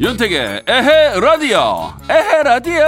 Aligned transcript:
윤택의 0.00 0.62
에헤 0.68 1.20
라디오 1.20 1.94
에헤 2.08 2.42
라디오. 2.44 2.82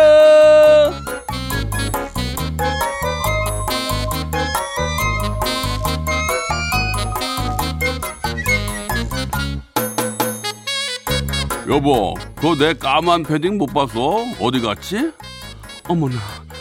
여보 11.68 12.14
그거 12.42 12.56
내 12.56 12.74
까만 12.74 13.22
패딩 13.22 13.56
못 13.56 13.66
봤어? 13.66 14.24
어디 14.40 14.60
갔지? 14.60 15.12
어머나 15.86 16.16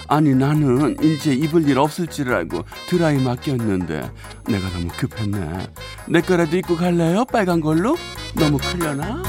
아니 0.08 0.36
나는 0.36 0.96
이제 1.02 1.34
입을 1.34 1.68
일 1.68 1.80
없을 1.80 2.06
줄 2.06 2.36
알고 2.36 2.64
드라이 2.86 3.18
맡겼는데 3.18 4.12
내가 4.48 4.70
너무 4.70 4.90
급했네 4.96 5.72
내 6.08 6.22
거라도 6.22 6.56
입고 6.56 6.76
갈래요? 6.76 7.26
빨간 7.26 7.62
걸로? 7.62 7.98
너무 8.36 8.60
클려나? 8.60 9.24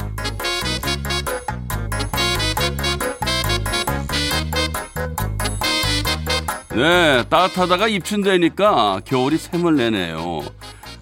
네, 6.75 7.23
따뜻하다가 7.29 7.87
입춘되니까 7.87 9.01
겨울이 9.05 9.37
샘을 9.37 9.75
내네요. 9.75 10.41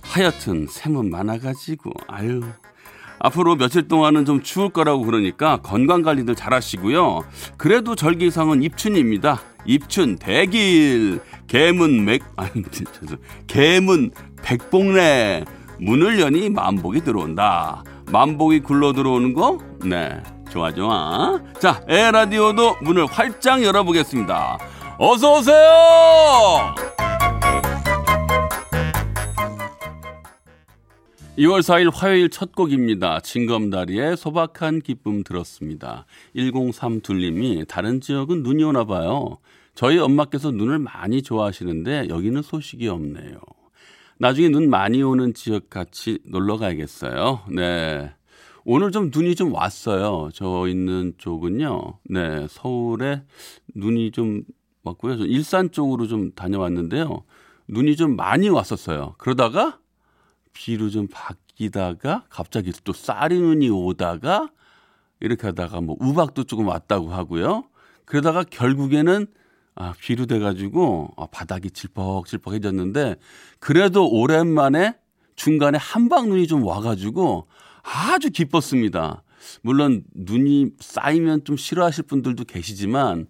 하여튼 0.02 0.66
샘은 0.70 1.10
많아가지고 1.10 1.92
아유. 2.08 2.42
앞으로 3.24 3.56
며칠 3.56 3.88
동안은 3.88 4.26
좀 4.26 4.42
추울 4.42 4.70
거라고 4.70 5.04
그러니까 5.04 5.58
건강 5.58 6.02
관리들 6.02 6.36
잘 6.36 6.54
하시고요. 6.54 7.22
그래도 7.58 7.96
절기상은 7.96 8.64
입춘입니다. 8.64 9.42
입춘 9.66 10.16
대길 10.18 11.22
개문 11.48 12.06
맥 12.06 12.24
아니 12.36 12.64
개문 13.48 14.12
백봉래 14.42 15.46
문을 15.80 16.20
여니 16.20 16.50
만복이 16.50 17.02
들어온다. 17.02 17.84
만복이 18.12 18.62
굴러 18.62 18.94
들어오는 18.94 19.34
거? 19.34 19.60
네. 19.84 20.22
좋아 20.50 20.72
좋아. 20.72 21.40
자, 21.60 21.82
에 21.88 22.12
라디오도 22.12 22.78
문을 22.82 23.06
활짝 23.06 23.64
열어보겠습니다. 23.64 24.58
어서 24.98 25.38
오세요. 25.38 26.76
2월 31.38 31.62
4일 31.62 31.92
화요일 31.94 32.30
첫 32.30 32.54
곡입니다. 32.54 33.22
징검다리의 33.22 34.18
소박한 34.18 34.82
기쁨 34.82 35.24
들었습니다. 35.24 36.06
103둘님이 36.36 37.66
다른 37.70 38.02
지역은 38.02 38.44
눈이 38.44 38.64
오나 38.66 38.84
봐요. 38.84 39.38
저희 39.74 39.98
엄마께서 39.98 40.52
눈을 40.52 40.80
많이 40.80 41.22
좋아하시는데 41.22 42.10
여기는 42.10 42.42
소식이 42.42 42.90
없네요. 42.90 43.40
나중에 44.18 44.50
눈 44.50 44.70
많이 44.70 45.02
오는 45.02 45.34
지역 45.34 45.70
같이 45.70 46.20
놀러 46.26 46.58
가야겠어요. 46.58 47.44
네. 47.56 48.12
오늘 48.66 48.92
좀 48.92 49.10
눈이 49.12 49.36
좀 49.36 49.54
왔어요. 49.54 50.30
저 50.34 50.68
있는 50.68 51.14
쪽은요. 51.18 52.00
네. 52.10 52.46
서울에 52.50 53.24
눈이 53.74 54.12
좀 54.12 54.44
왔고요. 54.84 55.18
저 55.18 55.26
일산 55.26 55.72
쪽으로 55.72 56.08
좀 56.08 56.34
다녀왔는데요. 56.34 57.24
눈이 57.70 57.96
좀 57.96 58.18
많이 58.18 58.50
왔었어요. 58.50 59.16
그러다가 59.18 59.80
비로 60.54 60.90
좀 60.90 61.08
바뀌다가 61.12 62.26
갑자기 62.30 62.72
또 62.84 62.94
쌀이 62.94 63.40
눈이 63.40 63.70
오다가 63.70 64.50
이렇게 65.20 65.48
하다가 65.48 65.82
뭐 65.82 65.96
우박도 66.00 66.44
조금 66.46 66.68
왔다고 66.68 67.10
하고요. 67.10 67.64
그러다가 68.06 68.44
결국에는 68.44 69.28
아, 69.76 69.94
비로 70.00 70.26
돼가지고 70.26 71.14
아, 71.18 71.28
바닥이 71.32 71.72
질퍽질퍽해졌는데 71.72 73.16
그래도 73.60 74.10
오랜만에 74.10 74.96
중간에 75.36 75.78
한방 75.78 76.30
눈이 76.30 76.48
좀 76.48 76.64
와가지고 76.64 77.48
아주 77.84 78.30
기뻤습니다. 78.30 79.24
물론 79.62 80.04
눈이 80.14 80.72
쌓이면 80.80 81.46
좀 81.46 81.58
싫어하실 81.58 82.04
분들도 82.04 82.44
계시지만 82.46 83.28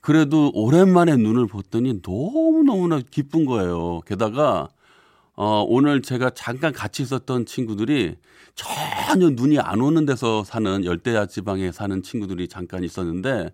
그래도 0.00 0.50
오랜만에 0.54 1.16
눈을 1.16 1.46
봤더니 1.46 2.00
너무너무나 2.04 3.00
기쁜 3.10 3.44
거예요. 3.44 4.00
게다가 4.06 4.68
어, 5.36 5.62
오늘 5.68 6.00
제가 6.00 6.30
잠깐 6.30 6.72
같이 6.72 7.02
있었던 7.02 7.44
친구들이 7.44 8.16
전혀 8.54 9.30
눈이 9.30 9.58
안 9.58 9.82
오는 9.82 10.06
데서 10.06 10.44
사는 10.44 10.84
열대야 10.84 11.26
지방에 11.26 11.72
사는 11.72 12.02
친구들이 12.02 12.48
잠깐 12.48 12.82
있었는데 12.82 13.50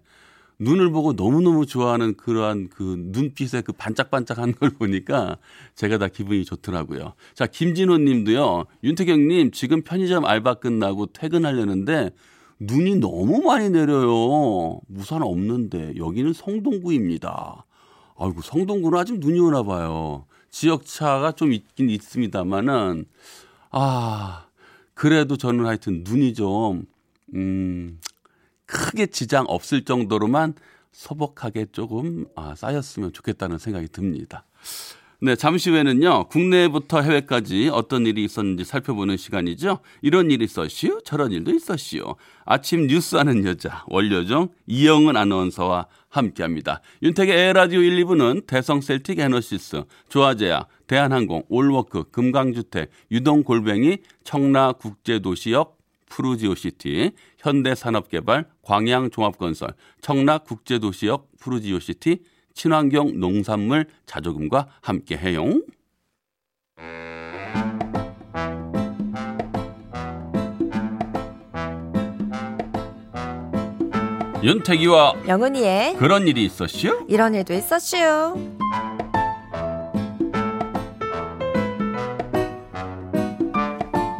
눈을 0.61 0.93
보고 0.93 1.13
너무너무 1.13 1.67
좋아하는 1.67 2.17
그러한 2.17 2.69
그 2.69 2.97
눈빛의 3.09 3.63
그 3.63 3.73
반짝반짝한 3.73 4.55
걸 4.55 4.71
보니까 4.71 5.39
제가 5.75 5.99
다 5.99 6.07
기분이 6.07 6.45
좋더라고요. 6.45 7.15
자, 7.35 7.47
김진호 7.47 7.99
님도요. 7.99 8.67
윤태경 8.85 9.27
님, 9.27 9.51
지금 9.51 9.83
편의점 9.83 10.25
알바 10.25 10.55
끝나고 10.55 11.07
퇴근하려는데 11.07 12.11
눈이 12.61 12.97
너무 12.97 13.43
많이 13.43 13.71
내려요. 13.71 14.79
우산 14.89 15.23
없는데 15.23 15.95
여기는 15.97 16.33
성동구입니다. 16.33 17.65
아이고, 18.17 18.41
성동구는 18.41 18.97
아직 18.97 19.19
눈이 19.19 19.41
오나 19.41 19.65
봐요. 19.65 20.27
지역차가 20.53 21.33
좀 21.33 21.53
있긴 21.53 21.91
있습니다만은 21.91 23.07
아 23.71 24.47
그래도 24.95 25.37
저는 25.37 25.67
하여튼 25.67 26.05
눈이 26.05 26.35
좀 26.35 26.87
음, 27.35 27.99
크게 28.67 29.07
지장 29.07 29.47
없을 29.49 29.85
정도로만 29.85 30.55
소복하게 30.93 31.67
조금 31.73 32.27
아, 32.37 32.55
쌓였으면 32.55 33.13
좋겠다는 33.13 33.59
생각이 33.59 33.89
듭니다. 33.89 34.45
네, 35.25 35.37
잠시 35.37 35.71
후에는요, 35.71 36.25
국내부터 36.31 37.01
해외까지 37.01 37.71
어떤 37.73 38.07
일이 38.07 38.25
있었는지 38.25 38.65
살펴보는 38.65 39.17
시간이죠. 39.17 39.79
이런 40.01 40.33
일이 40.33 40.45
있었시오? 40.45 41.01
저런 41.03 41.31
일도 41.31 41.55
있었시오. 41.55 42.17
아침 42.45 42.89
뉴스 42.89 43.15
하는 43.15 43.45
여자, 43.45 43.85
월요정 43.87 44.49
이영은 44.67 45.17
아나운서와 45.17 45.87
함께 46.09 46.43
합니다. 46.43 46.81
윤택의 47.05 47.39
에헤라디오 47.39 47.83
1, 47.83 48.05
2부는 48.05 48.49
대성 48.49 48.81
셀틱 48.81 49.21
에너시스, 49.21 49.85
조아제약, 50.09 50.67
대한항공, 50.89 51.45
올워크, 51.49 52.03
금강주택, 52.11 52.91
유동골뱅이, 53.13 53.99
청라국제도시역, 54.25 55.79
푸르지오시티, 56.09 57.13
현대산업개발, 57.39 58.47
광양종합건설, 58.63 59.75
청라국제도시역, 60.01 61.29
푸르지오시티, 61.39 62.19
친환경 62.55 63.19
농산물 63.19 63.87
자조금과 64.07 64.69
함께 64.81 65.17
해요. 65.17 65.61
윤택이와 74.43 75.15
영은이의 75.29 75.97
그런 75.97 76.27
일이 76.27 76.45
있었슈? 76.45 77.07
이런 77.09 77.35
일도 77.35 77.55
있었슈. 77.55 77.97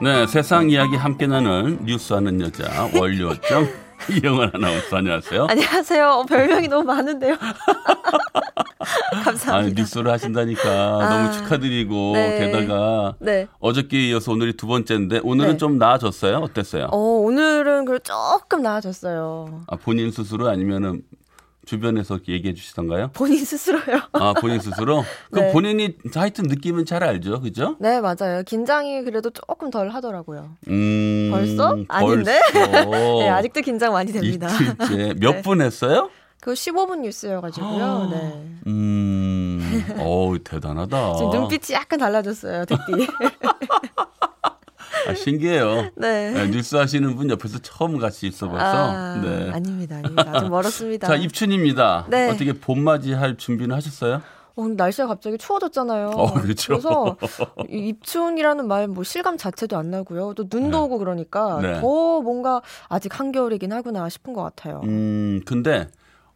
네, 0.01 0.27
세상 0.27 0.69
이야기 0.71 0.97
함께 0.97 1.27
나는 1.27 1.79
뉴스하는 1.85 2.41
여자 2.41 2.89
월요정 2.95 3.69
이영은 4.11 4.51
아나운서 4.53 4.97
안녕하세요. 4.97 5.47
안녕하세요. 5.49 6.09
어, 6.09 6.25
별명이 6.25 6.67
너무 6.69 6.83
많은데요. 6.85 7.37
감사합니다. 9.43 9.55
아니, 9.55 9.73
뉴스를 9.75 10.11
하신다니까 10.11 10.71
아, 10.71 11.09
너무 11.09 11.33
축하드리고 11.33 12.13
네. 12.15 12.39
게다가 12.39 13.15
네. 13.19 13.47
어저께 13.61 14.09
이어서 14.09 14.33
오늘이 14.33 14.55
두 14.57 14.67
번째인데 14.67 15.21
오늘은 15.23 15.53
네. 15.53 15.57
좀 15.57 15.79
나아졌어요? 15.79 16.39
어땠어요? 16.39 16.89
어, 16.93 16.97
오늘은 16.97 17.85
그 17.85 17.99
조금 18.01 18.63
나아졌어요. 18.63 19.63
아, 19.67 19.77
본인 19.77 20.11
스스로 20.11 20.49
아니면은 20.49 21.03
주변에서 21.65 22.19
얘기해 22.29 22.55
주시던가요? 22.55 23.11
본인 23.13 23.45
스스로요. 23.45 24.01
아, 24.13 24.33
본인 24.33 24.59
스스로? 24.59 25.05
그 25.31 25.39
네. 25.39 25.53
본인이 25.53 25.97
하여튼 26.13 26.47
느낌은 26.49 26.87
잘 26.87 27.05
알죠. 27.05 27.41
그죠? 27.41 27.77
네, 27.79 28.01
맞아요. 28.01 28.43
긴장이 28.45 29.03
그래도 29.05 29.31
조금 29.31 29.71
덜 29.71 29.89
하더라고요. 29.91 30.51
음. 30.69 31.29
벌써? 31.31 31.77
아닌데? 31.89 32.41
벌써. 32.53 32.91
네, 32.91 33.29
아직도 33.29 33.61
긴장 33.61 33.93
많이 33.93 34.13
됩니다. 34.13 34.49
이틀째. 34.49 35.15
몇 35.21 35.33
네. 35.37 35.43
분 35.43 35.61
했어요? 35.63 36.11
그 36.41 36.55
15분 36.55 36.99
뉴스여가지고요. 37.03 38.09
네. 38.11 38.47
음. 38.67 38.92
어우, 39.99 40.39
대단하다. 40.41 41.15
지금 41.15 41.31
눈빛이 41.31 41.75
약간 41.75 41.99
달라졌어요, 41.99 42.65
택디. 42.67 42.93
아, 45.09 45.15
신기해요. 45.15 45.91
네. 45.97 46.31
네, 46.31 46.49
뉴스 46.51 46.77
하시는 46.77 47.17
분 47.17 47.29
옆에서 47.31 47.59
처음 47.59 47.99
같이 47.99 48.27
있어 48.29 48.49
봐서. 48.49 48.93
아, 48.93 49.21
네. 49.23 49.51
아닙니다, 49.53 49.97
아닙니다. 49.97 50.31
아직 50.35 50.49
멀었습니다. 50.49 51.07
자, 51.09 51.17
입춘입니다. 51.17 52.07
네. 52.09 52.31
어떻게 52.31 52.53
봄맞이 52.53 53.13
할 53.13 53.37
준비는 53.37 53.75
하셨어요? 53.75 54.23
어, 54.55 54.63
근데 54.63 54.83
날씨가 54.85 55.09
갑자기 55.09 55.39
추워졌잖아요. 55.39 56.09
어, 56.09 56.35
그렇죠. 56.35 56.69
그래서 56.77 57.17
이 57.71 57.89
입춘이라는 57.89 58.69
말 58.69 58.87
뭐 58.87 59.03
실감 59.03 59.37
자체도 59.39 59.77
안 59.79 59.91
나고요. 59.91 60.35
또 60.35 60.45
눈도 60.53 60.79
네. 60.79 60.85
오고 60.85 60.99
그러니까 60.99 61.59
네. 61.63 61.81
더 61.81 62.21
뭔가 62.21 62.61
아직 62.89 63.19
한겨울이긴 63.19 63.73
하구나 63.73 64.09
싶은 64.11 64.35
것 64.35 64.43
같아요. 64.43 64.83
음, 64.85 65.41
근데 65.47 65.89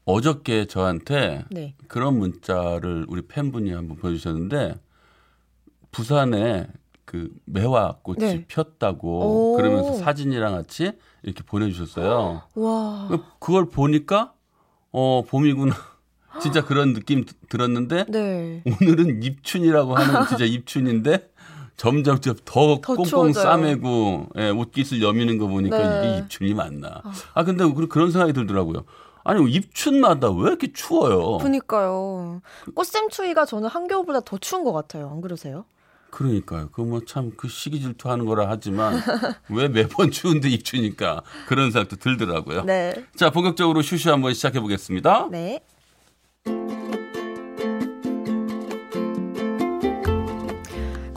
어저께 0.07 0.67
저한테 0.67 1.45
네. 1.51 1.75
그런 1.89 2.17
문자를 2.19 3.05
우리 3.09 3.23
팬분이 3.27 3.73
한번 3.73 3.97
보여주셨는데 3.97 4.77
부산에 5.91 6.69
그 7.05 7.31
매화 7.45 7.97
꽃이 8.03 8.19
네. 8.19 8.45
폈다고 8.47 9.53
오. 9.55 9.57
그러면서 9.57 9.95
사진이랑 9.95 10.53
같이 10.55 10.93
이렇게 11.23 11.43
보내주셨어요. 11.43 12.43
와. 12.55 13.09
그걸 13.41 13.69
보니까 13.69 14.33
어 14.93 15.23
봄이구나. 15.27 15.75
진짜 16.41 16.65
그런 16.65 16.93
느낌 16.93 17.25
드- 17.25 17.35
들었는데 17.49 18.05
네. 18.09 18.63
오늘은 18.81 19.23
입춘이라고 19.25 19.97
하는 19.97 20.27
진짜 20.29 20.45
입춘인데 20.45 21.31
점점 21.77 22.21
더 22.21 22.35
더 22.45 22.81
꽁꽁 22.81 23.05
추워져요. 23.05 23.43
싸매고 23.43 24.29
예, 24.39 24.51
옷깃을 24.51 25.03
여미는 25.03 25.39
거 25.39 25.47
보니까 25.49 25.79
네. 26.01 26.09
이게 26.09 26.19
입춘이 26.19 26.55
맞나. 26.55 27.03
아 27.35 27.45
근데 27.45 27.65
그- 27.73 27.89
그런 27.89 28.11
생각이 28.13 28.33
들더라고요. 28.35 28.85
아니 29.27 29.51
입춘마다 29.51 30.31
왜 30.31 30.49
이렇게 30.49 30.73
추워요? 30.73 31.39
그니까요. 31.39 32.41
꽃샘 32.75 33.09
추위가 33.11 33.45
저는 33.45 33.69
한겨울보다 33.69 34.21
더 34.21 34.39
추운 34.39 34.63
것 34.65 34.73
같아요. 34.73 35.11
안 35.11 35.21
그러세요? 35.21 35.65
그러니까요. 36.11 36.69
그 36.71 36.83
뭐 36.83 37.01
참 37.05 37.33
그 37.37 37.49
시기 37.49 37.81
질투하는 37.81 38.25
거라 38.25 38.49
하지만 38.49 38.95
왜 39.51 39.69
매번 39.69 40.11
추운데 40.11 40.49
입추니까 40.49 41.23
그런 41.47 41.71
생각도 41.73 41.97
들더라고요. 41.97 42.63
네. 42.65 42.95
자 43.17 43.31
본격적으로 43.31 43.83
슈슈 43.83 44.11
한번 44.11 44.33
시작해 44.33 44.61
보겠습니다. 44.61 45.29
네. 45.31 45.61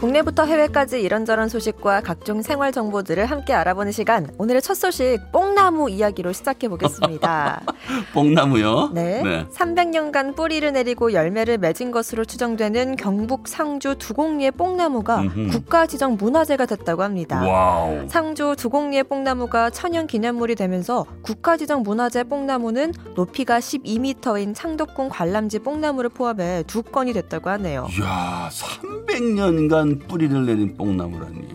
국내부터 0.10 0.46
해외까지 0.46 1.02
이런저런 1.02 1.50
소식과 1.50 2.02
각종 2.02 2.42
생활 2.42 2.72
정보들을 2.72 3.28
함께 3.28 3.54
알아보는 3.54 3.92
시간. 3.92 4.28
오늘의 4.40 4.64
첫 4.64 4.74
소식 4.74 5.20
뽕나무 5.32 5.92
이야기로 5.92 6.32
시작해 6.34 6.68
보겠습니다. 6.68 7.62
뽕나무요. 8.14 8.90
네. 8.92 9.46
300년간 9.54 10.36
뿌리를 10.36 10.72
내리고 10.74 11.14
열매를 11.14 11.60
맺은 11.60 11.92
것으로 11.92 12.26
추정되는 12.26 12.96
경북 12.96 13.48
상주 13.48 13.98
두곡리의 14.00 14.52
뽕나무가 14.52 15.22
음흠. 15.22 15.50
국가 15.52 15.86
지정 15.86 16.16
문화재가 16.16 16.66
됐다고 16.66 17.04
합니다. 17.04 17.46
wow. 17.48 18.08
상주 18.08 18.56
두곡리의 18.58 19.04
뽕나무가 19.04 19.70
천연 19.70 20.08
기념물이 20.08 20.56
되면서 20.56 21.06
국가 21.22 21.56
지정 21.56 21.84
문화재 21.84 22.24
뽕나무는 22.24 22.94
높이가 23.16 23.60
12m인 23.60 24.56
창덕궁 24.56 25.10
관람지 25.10 25.60
뽕나무를 25.60 26.10
포함해 26.10 26.64
두 26.66 26.82
건이 26.82 27.14
됐다고 27.14 27.52
하네요. 27.52 27.88
이야, 28.00 28.50
300년간 28.52 29.99
뿌리를 30.08 30.46
내린 30.46 30.76
뽕나무라니. 30.76 31.48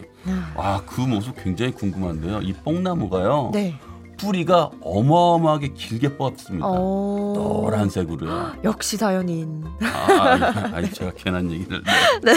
아, 0.56 0.82
그 0.87 1.00
모습 1.00 1.35
굉장히 1.43 1.73
궁금한데요. 1.73 2.41
이 2.43 2.52
뽕나무가요. 2.52 3.50
네. 3.52 3.75
뿌리가 4.25 4.71
어마어마하게 4.81 5.69
길게 5.75 6.17
뻗습니다. 6.17 6.67
어... 6.69 7.32
노란색으로요. 7.37 8.56
역시 8.65 8.97
자연인. 8.97 9.65
아, 9.82 10.12
아, 10.12 10.71
아니, 10.75 10.91
제가 10.91 11.12
괜한 11.17 11.50
얘기를. 11.50 11.82
네. 12.23 12.32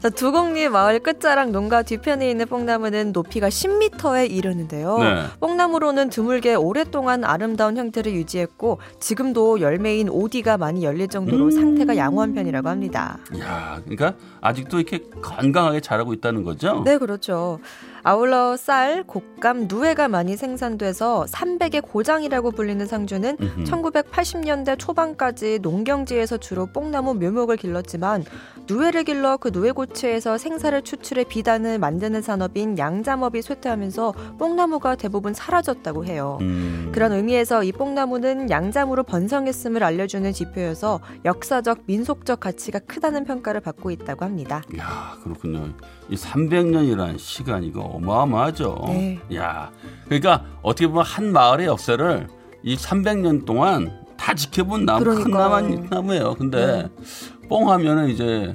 자, 0.00 0.10
두곡리 0.10 0.68
마을 0.68 1.00
끝자락 1.00 1.50
농가 1.50 1.82
뒤편에 1.82 2.30
있는 2.30 2.46
뽕나무는 2.46 3.12
높이가 3.12 3.48
10m에 3.48 4.30
이르는데요. 4.30 4.98
네. 4.98 5.24
뽕나무로는 5.40 6.10
드물게 6.10 6.54
오랫동안 6.54 7.24
아름다운 7.24 7.76
형태를 7.76 8.12
유지했고 8.12 8.78
지금도 9.00 9.60
열매인 9.60 10.08
오디가 10.08 10.58
많이 10.58 10.84
열릴 10.84 11.08
정도로 11.08 11.46
음. 11.46 11.50
상태가 11.50 11.96
양호한 11.96 12.34
편이라고 12.34 12.68
합니다. 12.68 13.18
야, 13.38 13.80
그러니까 13.84 14.14
아직도 14.40 14.78
이렇게 14.80 15.00
건강하게 15.22 15.80
자라고 15.80 16.12
있다는 16.12 16.42
거죠? 16.44 16.82
네, 16.84 16.98
그렇죠. 16.98 17.60
아울러 18.06 18.54
쌀, 18.58 19.02
곶감, 19.04 19.66
누에가 19.66 20.08
많이 20.08 20.36
생산돼서 20.36 21.24
300의 21.26 21.82
고장이라고 21.82 22.50
불리는 22.50 22.84
상주는 22.84 23.38
음흠. 23.40 23.64
1980년대 23.64 24.78
초반까지 24.78 25.60
농경지에서 25.62 26.36
주로 26.36 26.66
뽕나무 26.66 27.14
묘목을 27.14 27.56
길렀지만 27.56 28.24
누에를 28.68 29.04
길러 29.04 29.38
그 29.38 29.48
누에고추에서 29.50 30.36
생사를 30.36 30.82
추출해 30.82 31.24
비단을 31.24 31.78
만드는 31.78 32.20
산업인 32.20 32.76
양잠업이 32.76 33.40
쇠퇴하면서 33.40 34.12
뽕나무가 34.38 34.96
대부분 34.96 35.32
사라졌다고 35.32 36.04
해요. 36.04 36.36
음. 36.42 36.90
그런 36.92 37.12
의미에서 37.12 37.64
이 37.64 37.72
뽕나무는 37.72 38.50
양잠으로 38.50 39.04
번성했음을 39.04 39.82
알려주는 39.82 40.30
지표여서 40.30 41.00
역사적, 41.24 41.84
민속적 41.86 42.40
가치가 42.40 42.80
크다는 42.80 43.24
평가를 43.24 43.62
받고 43.62 43.90
있다고 43.90 44.26
합니다. 44.26 44.62
야, 44.78 45.16
그렇군요. 45.22 45.72
이 46.10 46.16
300년이라는 46.16 47.18
시간 47.18 47.64
이거 47.64 47.80
어마어마하죠. 47.80 48.84
네. 48.88 49.20
야, 49.34 49.70
그러니까 50.04 50.44
어떻게 50.62 50.86
보면 50.86 51.04
한 51.04 51.32
마을의 51.32 51.66
역사를 51.66 52.26
이 52.62 52.76
300년 52.76 53.44
동안 53.44 54.04
다 54.16 54.34
지켜본 54.34 54.84
나무 54.84 55.04
큰. 55.04 55.30
나무, 55.30 55.88
나무 55.88 56.14
예요. 56.14 56.34
근데 56.38 56.66
네. 56.82 57.48
뽕 57.48 57.70
하면은 57.70 58.08
이제 58.08 58.54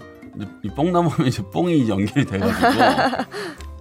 이 0.63 0.69
뽕나무 0.69 1.09
하면 1.09 1.27
이제 1.27 1.43
뽕이 1.43 1.89
연결이 1.89 2.25
돼가지고 2.25 3.27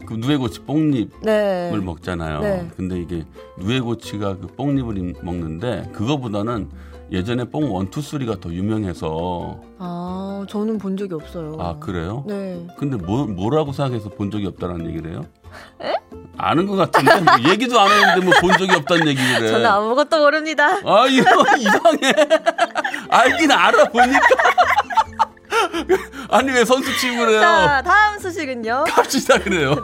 그 0.06 0.14
누에고치 0.14 0.60
뽕잎을 0.60 1.10
네. 1.22 1.70
먹잖아요. 1.76 2.40
네. 2.40 2.70
근데 2.76 2.98
이게 2.98 3.24
누에고치가 3.58 4.36
그 4.38 4.46
뽕잎을 4.48 5.14
먹는데 5.22 5.90
그거보다는 5.92 6.70
예전에 7.10 7.44
뽕 7.44 7.72
원투 7.72 8.02
쓰리가 8.02 8.36
더 8.40 8.50
유명해서 8.52 9.60
아, 9.78 10.44
저는 10.48 10.76
본 10.78 10.96
적이 10.96 11.14
없어요. 11.14 11.56
아 11.58 11.76
그래요? 11.78 12.22
네. 12.26 12.66
근데 12.76 12.96
뭐, 12.96 13.26
뭐라고 13.26 13.72
생각해서 13.72 14.10
본 14.10 14.30
적이 14.30 14.46
없다는 14.48 14.86
얘기를 14.88 15.12
해요? 15.12 15.22
아는 16.36 16.66
것 16.66 16.76
같은데 16.76 17.20
뭐 17.20 17.50
얘기도 17.50 17.80
안 17.80 17.90
했는데 17.90 18.20
뭐 18.26 18.34
본 18.40 18.52
적이 18.58 18.76
없다는 18.76 19.08
얘기를 19.08 19.42
해. 19.42 19.48
저는 19.50 19.66
아무것도 19.66 20.18
모릅니다. 20.18 20.66
아 20.84 21.06
이거 21.08 21.44
이상해. 21.58 22.12
알긴 23.08 23.50
알아 23.52 23.84
보니까. 23.88 24.20
아니 26.30 26.50
왜 26.52 26.64
선수 26.64 26.94
취급을 26.98 27.30
해요? 27.30 27.40
자, 27.40 27.82
다음 27.82 28.18
소식은요. 28.18 28.84
갑시다 28.86 29.38
그래요. 29.38 29.74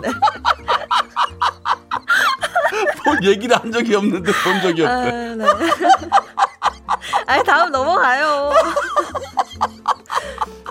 본 3.05 3.23
얘기를 3.25 3.57
한 3.57 3.71
적이 3.71 3.97
없는데 3.97 4.33
본 4.33 4.61
적이 4.61 4.87
아, 4.87 4.99
없대. 4.99 5.35
네. 5.37 5.45
아니, 7.27 7.45
다음 7.45 7.71
넘어가요. 7.71 8.53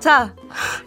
자, 0.02 0.34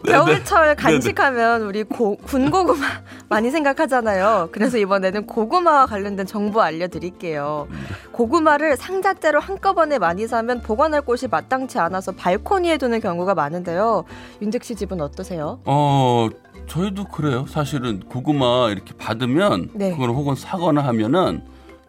겨울철 0.04 0.76
간식하면 0.76 1.62
우리 1.62 1.84
고, 1.84 2.16
군고구마 2.18 2.86
많이 3.28 3.50
생각하잖아요. 3.50 4.50
그래서 4.52 4.78
이번에는 4.78 5.26
고구마와 5.26 5.86
관련된 5.86 6.26
정보 6.26 6.60
알려드릴게요. 6.60 7.66
고구마를 8.12 8.76
상자째로 8.76 9.40
한꺼번에 9.40 9.98
많이 9.98 10.26
사면 10.26 10.60
보관할 10.60 11.02
곳이 11.02 11.26
마땅치 11.28 11.78
않아서 11.78 12.12
발코니에 12.12 12.78
두는 12.78 13.00
경우가 13.00 13.34
많은데요. 13.34 14.04
윤택 14.42 14.64
씨 14.64 14.74
집은 14.76 15.00
어떠세요? 15.00 15.60
어 15.64 16.28
저희도 16.68 17.04
그래요. 17.06 17.46
사실은 17.48 18.00
고구마 18.00 18.70
이렇게 18.70 18.94
받으면 18.96 19.70
네. 19.74 19.90
그걸 19.92 20.10
혹은 20.10 20.34
사거나 20.34 20.82
하면은 20.82 21.42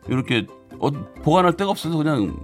이렇게 0.07 0.47
어, 0.79 0.89
보관할 1.23 1.53
데가 1.53 1.71
없어서 1.71 1.97
그냥 1.97 2.35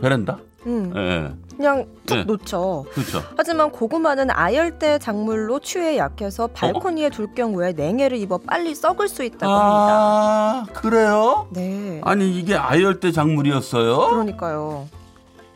베란다. 0.00 0.38
음, 0.66 0.92
예, 0.96 1.32
그냥 1.56 1.86
툭 2.06 2.16
네. 2.16 2.24
놓죠. 2.24 2.84
그렇죠. 2.92 3.22
하지만 3.36 3.70
고구마는 3.70 4.30
아열대 4.30 4.98
작물로 4.98 5.60
추위에 5.60 5.96
약해서 5.96 6.48
발코니에 6.48 7.10
둘 7.10 7.34
경우에 7.34 7.72
냉해를 7.72 8.18
입어 8.18 8.38
빨리 8.38 8.74
썩을 8.74 9.08
수 9.08 9.24
있다고 9.24 9.52
합니다. 9.52 9.96
아 9.96 10.66
그래요? 10.72 11.46
네. 11.50 12.00
아니 12.04 12.38
이게 12.38 12.56
아열대 12.56 13.12
작물이었어요? 13.12 14.08
그러니까요. 14.08 14.88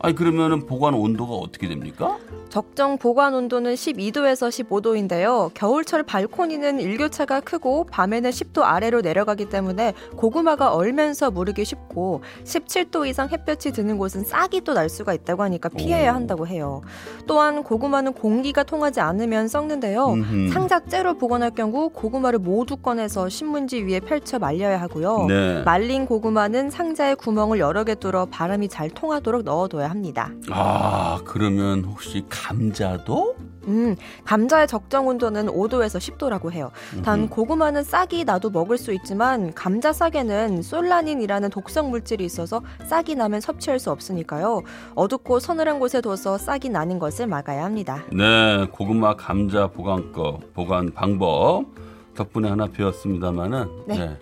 아니 0.02 0.14
그러면은 0.14 0.64
보관 0.66 0.94
온도가 0.94 1.34
어떻게 1.34 1.68
됩니까? 1.68 2.16
적정 2.48 2.98
보관 2.98 3.32
온도는 3.34 3.74
12도에서 3.74 4.48
15도인데요. 4.48 5.52
겨울철 5.54 6.02
발코니는 6.02 6.80
일교차가 6.80 7.40
크고 7.40 7.84
밤에는 7.92 8.28
10도 8.30 8.62
아래로 8.64 9.02
내려가기 9.02 9.44
때문에 9.48 9.92
고구마가 10.16 10.74
얼면서 10.74 11.30
무르기 11.30 11.64
쉽고 11.64 12.22
17도 12.44 13.06
이상 13.06 13.28
햇볕이 13.28 13.70
드는 13.70 13.98
곳은 13.98 14.24
싹이 14.24 14.62
또 14.62 14.70
날 14.74 14.88
수가 14.88 15.12
있다고 15.14 15.42
하니까 15.44 15.68
피해야 15.68 16.10
오. 16.12 16.14
한다고 16.14 16.46
해요. 16.46 16.80
또한 17.26 17.62
고구마는 17.62 18.14
공기가 18.14 18.62
통하지 18.62 19.00
않으면 19.00 19.46
썩는데요. 19.46 20.12
음흠. 20.14 20.52
상자째로 20.52 21.18
보관할 21.18 21.50
경우 21.50 21.90
고구마를 21.90 22.38
모두 22.38 22.76
꺼내서 22.76 23.28
신문지 23.28 23.82
위에 23.84 24.00
펼쳐 24.00 24.38
말려야 24.38 24.80
하고요. 24.80 25.26
네. 25.28 25.62
말린 25.64 26.06
고구마는 26.06 26.70
상자에 26.70 27.14
구멍을 27.14 27.58
여러 27.58 27.84
개 27.84 27.94
뚫어 27.94 28.26
바람이 28.26 28.68
잘 28.68 28.90
통하도록 28.90 29.42
넣어둬야 29.44 29.89
합니다. 29.90 30.30
아, 30.50 31.20
그러면 31.24 31.84
혹시 31.84 32.24
감자도? 32.28 33.36
음, 33.66 33.94
감자의 34.24 34.66
적정 34.66 35.06
온도는 35.08 35.46
5도에서 35.46 35.98
10도라고 35.98 36.50
해요. 36.50 36.70
단 37.04 37.28
고구마는 37.28 37.84
싹이 37.84 38.24
나도 38.24 38.50
먹을 38.50 38.78
수 38.78 38.92
있지만 38.94 39.52
감자 39.54 39.92
싹에는 39.92 40.62
솔라닌이라는 40.62 41.50
독성 41.50 41.90
물질이 41.90 42.24
있어서 42.24 42.62
싹이 42.86 43.16
나면 43.16 43.40
섭취할 43.40 43.78
수 43.78 43.90
없으니까요. 43.90 44.62
어둡고 44.94 45.40
서늘한 45.40 45.78
곳에 45.78 46.00
둬서 46.00 46.38
싹이 46.38 46.70
나는 46.70 46.98
것을 46.98 47.26
막아야 47.26 47.64
합니다. 47.64 48.04
네, 48.12 48.66
고구마 48.72 49.16
감자 49.16 49.66
보관법, 49.66 50.54
보관 50.54 50.92
방법 50.92 51.66
덕분에 52.14 52.48
하나 52.48 52.66
배웠습니다만은 52.66 53.68
네. 53.86 53.98
네. 53.98 54.18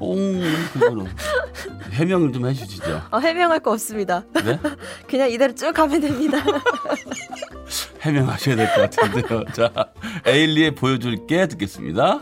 뽕 0.00 0.40
그거로 0.72 1.06
해명을 1.92 2.32
좀 2.32 2.46
해주시죠. 2.48 3.02
어, 3.10 3.18
해명할 3.18 3.60
거 3.60 3.72
없습니다. 3.72 4.24
네? 4.42 4.58
그냥 5.06 5.30
이대로 5.30 5.54
쭉 5.54 5.72
가면 5.74 6.00
됩니다. 6.00 6.38
해명하셔야 8.00 8.56
될 8.56 8.66
것 8.74 8.90
같은데요. 8.90 9.44
자, 9.52 9.70
에일리의 10.26 10.74
보여줄게 10.74 11.46
듣겠습니다. 11.48 12.18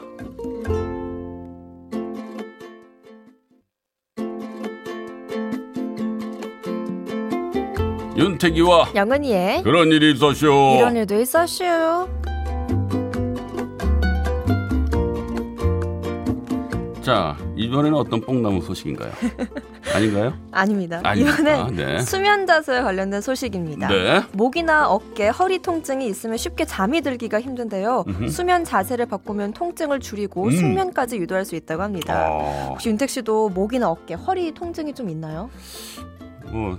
윤태기와 8.16 8.92
영은이의 8.94 9.62
그런 9.62 9.88
일이 9.92 10.12
있었쇼. 10.12 10.76
이런 10.78 10.97
일도 10.97 11.20
있었슈. 11.20 11.64
자, 17.09 17.35
이번에는 17.57 17.97
어떤 17.97 18.21
뽕나무 18.21 18.61
소식인가요? 18.61 19.11
아닌가요? 19.95 20.35
아닙니다. 20.53 21.00
아닙니까? 21.03 21.38
이번엔 21.41 21.77
네. 21.77 21.99
수면 22.00 22.47
자세에 22.47 22.83
관련된 22.83 23.23
소식입니다. 23.23 23.88
네. 23.88 24.23
목이나 24.33 24.91
어깨, 24.91 25.29
허리 25.29 25.62
통증이 25.62 26.07
있으면 26.07 26.37
쉽게 26.37 26.67
잠이 26.67 27.00
들기가 27.00 27.41
힘든데요. 27.41 28.05
음흠. 28.07 28.29
수면 28.29 28.62
자세를 28.62 29.07
바꾸면 29.07 29.55
통증을 29.55 30.00
줄이고 30.00 30.49
음. 30.49 30.50
숙면까지 30.50 31.17
유도할 31.17 31.47
수 31.47 31.57
있다고 31.57 31.83
합니다. 31.83 32.27
어, 32.29 32.67
혹시 32.73 32.91
윤택 32.91 33.09
씨도 33.09 33.49
목이나 33.49 33.88
어깨, 33.88 34.12
허리 34.12 34.53
통증이 34.53 34.93
좀 34.93 35.09
있나요? 35.09 35.49
뭐 36.53 36.79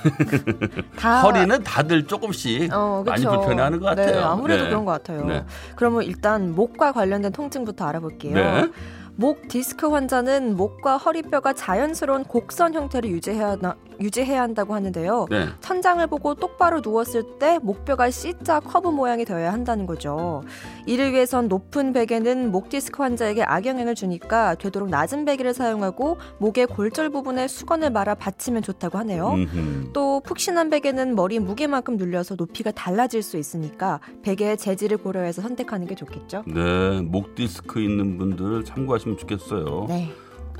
다 0.98 1.22
허리는 1.22 1.62
다들 1.62 2.06
조금씩 2.06 2.70
어, 2.70 3.02
많이. 3.06 3.24
불편해하는 3.24 3.80
것 3.80 3.86
같아요. 3.86 4.14
네, 4.14 4.18
아무래도 4.20 4.64
네. 4.64 4.68
그런 4.68 4.84
것 4.84 4.92
같아요. 4.92 5.24
네. 5.24 5.44
그러면 5.74 6.02
일단 6.02 6.54
목과 6.54 6.92
관련된 6.92 7.32
통증부터 7.32 7.86
알아볼게요. 7.86 8.68
네. 9.10 9.14
목 9.16 9.48
디스크 9.48 9.88
환자는 9.88 10.56
목과 10.56 10.96
허리뼈가 10.96 11.52
자연스러운 11.52 12.24
곡선 12.24 12.74
형태를 12.74 13.10
유지해야, 13.10 13.56
유지해야 14.00 14.40
한다고 14.40 14.74
하는데요. 14.74 15.26
네. 15.30 15.46
천장을 15.60 16.06
보고 16.06 16.34
똑바로 16.34 16.80
누웠을 16.80 17.38
때 17.38 17.58
목뼈가 17.62 18.10
C자 18.10 18.60
커브 18.60 18.88
모양이 18.88 19.24
되어야 19.24 19.52
한다는 19.52 19.86
거죠. 19.86 20.42
이를 20.86 21.12
위해선 21.12 21.48
높은 21.48 21.92
베개는 21.92 22.50
목 22.50 22.70
디스크 22.70 23.02
환자에게 23.02 23.42
악영향을 23.42 23.94
주니까 23.94 24.54
되도록 24.54 24.88
낮은 24.88 25.24
베개를 25.26 25.52
사용하고 25.52 26.16
목의 26.38 26.66
골절 26.68 27.10
부분에 27.10 27.46
수건을 27.46 27.90
말아 27.90 28.14
받치면 28.14 28.62
좋다고 28.62 28.96
하네요. 28.98 29.32
음흠. 29.32 29.92
또 29.92 30.20
푹신한 30.20 30.70
베개는 30.70 31.14
머리 31.14 31.38
무게만큼 31.38 31.96
눌려서 31.96 32.36
높이가 32.36 32.70
달라질 32.70 33.22
수 33.22 33.36
있으니까 33.36 34.00
베개의 34.22 34.56
재질을 34.56 34.96
고려해서 34.96 35.42
선택하는 35.42 35.86
게 35.86 35.94
좋겠죠. 35.94 36.44
네, 36.46 37.00
목 37.02 37.34
디스크 37.34 37.80
있는 37.80 38.16
분들 38.16 38.64
참고하 38.64 38.98
시면 39.00 39.16
좋겠어요. 39.16 39.86
네. 39.88 40.12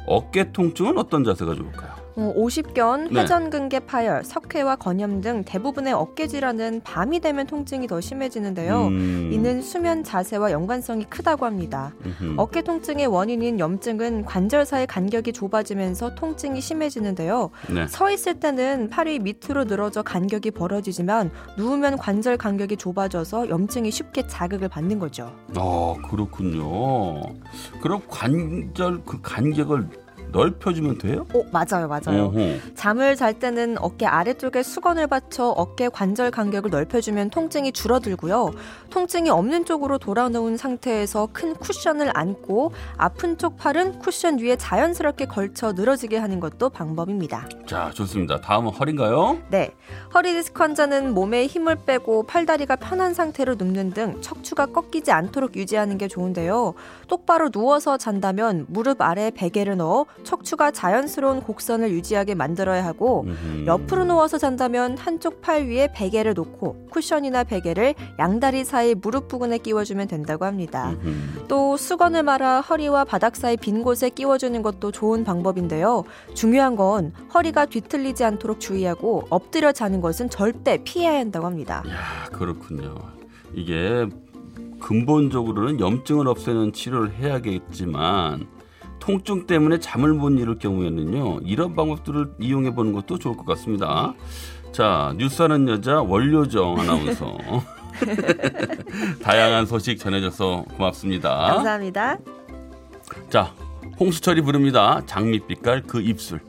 어깨 0.07 0.51
통증은 0.51 0.99
어떤 0.99 1.23
자세가 1.25 1.55
좋을까요? 1.55 2.00
어, 2.17 2.33
오십견, 2.35 3.09
네. 3.13 3.21
회전근개 3.21 3.81
파열, 3.81 4.25
석회와 4.25 4.77
건염 4.77 5.21
등 5.21 5.45
대부분의 5.45 5.93
어깨 5.93 6.27
질환은 6.27 6.83
밤이 6.85 7.21
되면 7.21 7.47
통증이 7.47 7.87
더 7.87 8.01
심해지는데요. 8.01 8.87
음, 8.89 9.31
이는 9.33 9.63
수면 9.63 10.03
자세와 10.05 10.51
연관성이 10.51 11.05
크다고 11.05 11.47
합니다. 11.47 11.95
음흠. 12.05 12.35
어깨 12.37 12.63
통증의 12.63 13.07
원인인 13.07 13.59
염증은 13.59 14.25
관절 14.25 14.67
사이 14.67 14.87
간격이 14.87 15.33
좁아지면서 15.33 16.15
통증이 16.15 16.61
심해지는데요. 16.61 17.51
네. 17.69 17.87
서 17.87 18.11
있을 18.11 18.41
때는 18.41 18.91
팔이 18.91 19.21
밑으로 19.21 19.65
늘어져 19.65 20.03
간격이 20.03 20.51
벌어지지만 20.53 21.31
누우면 21.57 21.99
관절 21.99 22.37
간격이 22.37 22.77
좁아져서 22.77 23.49
염증이 23.49 23.91
쉽게 23.91 24.27
자극을 24.27 24.69
받는 24.69 24.99
거죠. 24.99 25.33
어, 25.57 25.97
그렇군요. 26.09 27.21
그럼 27.83 28.01
관절 28.09 29.03
그 29.05 29.21
간격을 29.23 29.89
넓혀주면 30.33 30.99
돼요? 30.99 31.27
오, 31.35 31.45
맞아요, 31.51 31.89
맞아요. 31.89 32.27
어허. 32.27 32.75
잠을 32.75 33.17
잘 33.17 33.39
때는 33.39 33.77
어깨 33.79 34.07
아래쪽에 34.07 34.63
수건을 34.63 35.07
받쳐 35.07 35.49
어깨 35.49 35.89
관절 35.89 36.31
간격을 36.31 36.71
넓혀주면 36.71 37.31
통증이 37.31 37.73
줄어들고요. 37.73 38.51
통증이 38.91 39.31
없는 39.31 39.65
쪽으로 39.65 39.99
돌아놓은 39.99 40.57
상태에서 40.57 41.29
큰 41.33 41.55
쿠션을 41.55 42.11
안고 42.15 42.73
아픈 42.97 43.39
쪽 43.39 43.57
팔은 43.57 43.99
쿠션 44.01 44.39
위에 44.39 44.57
자연스럽게 44.57 45.27
걸쳐 45.27 45.73
늘어지게 45.73 46.17
하는 46.17 46.41
것도 46.41 46.71
방법입니다. 46.71 47.49
자, 47.67 47.91
좋습니다. 47.95 48.41
다음은 48.41 48.73
허리인가요? 48.73 49.39
네. 49.51 49.75
허리 50.15 50.33
디스크 50.33 50.63
환자는 50.63 51.15
몸에 51.15 51.47
힘을 51.47 51.77
빼고 51.87 52.25
팔다리가 52.25 52.77
편한 52.77 53.15
상태로 53.15 53.57
눕는 53.57 53.91
등 53.91 54.21
척추가 54.21 54.67
꺾이지 54.67 55.13
않도록 55.13 55.57
유지하는 55.57 55.99
게 55.99 56.09
좋은데요. 56.09 56.75
똑바로 57.09 57.51
누워서 57.51 57.97
잔다면 57.97 58.67
무릎 58.69 59.01
아래 59.03 59.31
베개를 59.31 59.77
넣어 59.77 60.07
척추가 60.25 60.71
자연스러운 60.71 61.41
곡선을 61.41 61.91
유지하게 61.91 62.35
만들어야 62.35 62.85
하고 62.85 63.25
음흠. 63.27 63.67
옆으로 63.67 64.05
누워서 64.05 64.39
잔다면 64.39 64.97
한쪽 64.99 65.41
팔 65.41 65.67
위에 65.67 65.93
베개를 65.93 66.35
놓고 66.35 66.89
쿠션이나 66.91 67.45
베개를 67.45 67.95
양다리 68.19 68.65
사이 68.65 68.95
무릎 68.95 69.29
부근에 69.29 69.59
끼워주면 69.59 70.09
된다고 70.09 70.45
합니다. 70.45 70.91
음흠. 70.91 71.47
또 71.49 71.77
수건을 71.77 72.23
말아 72.23 72.61
허리와 72.61 73.05
바닥 73.05 73.37
사이 73.37 73.57
빈 73.57 73.83
곳에 73.83 74.11
끼워주는 74.11 74.61
것도 74.63 74.93
좋은 74.93 75.25
방법인데요. 75.25 76.05
중요한 76.35 76.77
건 76.77 77.13
허리가 77.35 77.67
뒤틀리지 77.67 78.25
않도록 78.25 78.61
주의하고 78.61 79.27
엎드려 79.31 79.73
자는 79.73 80.01
것은 80.01 80.31
절대 80.31 80.79
피해야 80.85 81.19
한다고 81.19 81.47
합니다. 81.47 81.83
야, 81.89 82.29
그렇군요. 82.33 82.95
이게 83.55 84.07
근본적으로는 84.81 85.81
염증을 85.81 86.27
없애는 86.27 86.73
치료를 86.73 87.13
해야겠지만 87.13 88.47
통증 89.11 89.47
때문에 89.47 89.79
잠을 89.81 90.13
못 90.13 90.31
이룰 90.31 90.59
경우에는요 90.59 91.41
이런 91.45 91.75
방법들을 91.75 92.35
이용해 92.39 92.75
보는 92.75 92.93
것도 92.93 93.19
좋을 93.19 93.37
것 93.37 93.45
같습니다. 93.45 94.15
자 94.73 95.13
뉴스하는 95.17 95.69
여자 95.69 96.01
원료정 96.01 96.79
아나운서 96.79 97.37
다양한 99.23 99.67
소식 99.67 99.99
전해줘서 99.99 100.65
고맙습니다. 100.77 101.29
감사합니다. 101.47 102.19
자 103.29 103.53
홍수철이 103.99 104.43
부릅니다. 104.43 105.03
장밋빛깔 105.07 105.83
그 105.87 106.01
입술. 106.01 106.41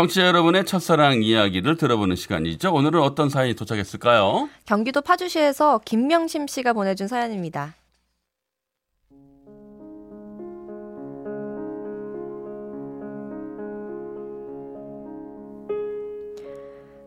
청취자 0.00 0.26
여러분의 0.28 0.64
첫사랑 0.64 1.22
이야기를 1.22 1.76
들어보는 1.76 2.16
시간이죠. 2.16 2.72
오늘은 2.72 3.02
어떤 3.02 3.28
사연이 3.28 3.54
도착했을까요? 3.54 4.48
경기도 4.64 5.02
파주시에서 5.02 5.82
김명심 5.84 6.46
씨가 6.46 6.72
보내준 6.72 7.06
사연입니다. 7.06 7.74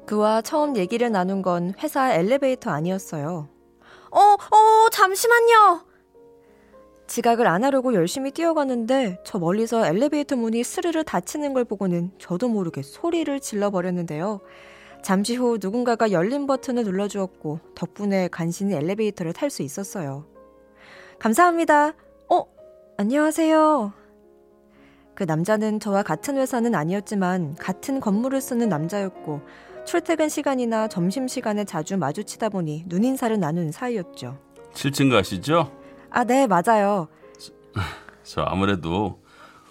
그와 0.05 0.43
처음 0.43 0.77
얘기를 0.77 1.11
나눈 1.11 1.41
건 1.41 1.73
회사 1.81 2.13
엘리베이터 2.13 2.69
아니었어요. 2.69 3.49
어, 4.11 4.19
어, 4.19 4.89
잠시만요! 4.91 5.92
지각을 7.13 7.45
안 7.45 7.63
하려고 7.63 7.93
열심히 7.93 8.31
뛰어가는데 8.31 9.19
저 9.23 9.37
멀리서 9.37 9.85
엘리베이터 9.85 10.35
문이 10.35 10.63
스르르 10.63 11.03
닫히는 11.03 11.53
걸 11.53 11.63
보고는 11.63 12.09
저도 12.17 12.47
모르게 12.47 12.81
소리를 12.81 13.39
질러버렸는데요. 13.39 14.39
잠시 15.03 15.35
후 15.35 15.59
누군가가 15.61 16.11
열린 16.11 16.47
버튼을 16.47 16.83
눌러주었고 16.85 17.59
덕분에 17.75 18.29
간신히 18.29 18.73
엘리베이터를 18.73 19.31
탈 19.31 19.51
수 19.51 19.61
있었어요. 19.61 20.25
감사합니다. 21.19 21.93
어, 22.29 22.45
안녕하세요. 22.97 23.93
그 25.13 25.23
남자는 25.23 25.79
저와 25.79 26.01
같은 26.01 26.37
회사는 26.37 26.73
아니었지만 26.73 27.53
같은 27.59 27.99
건물을 27.99 28.41
쓰는 28.41 28.69
남자였고 28.69 29.41
출퇴근 29.85 30.29
시간이나 30.29 30.87
점심 30.87 31.27
시간에 31.27 31.63
자주 31.63 31.95
마주치다 31.95 32.49
보니 32.49 32.85
눈인사를 32.87 33.39
나눈 33.39 33.71
사이였죠. 33.71 34.39
7층 34.73 35.11
가시죠? 35.11 35.82
아, 36.13 36.23
네, 36.23 36.45
맞아요. 36.45 37.07
저 38.23 38.41
아무래도 38.43 39.19